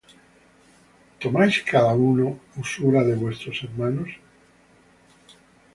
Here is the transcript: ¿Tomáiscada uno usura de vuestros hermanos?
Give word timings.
¿Tomáiscada 1.21 1.93
uno 1.93 2.39
usura 2.57 3.03
de 3.03 3.13
vuestros 3.15 3.61
hermanos? 3.61 4.09